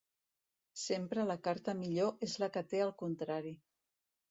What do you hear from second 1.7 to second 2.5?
millor és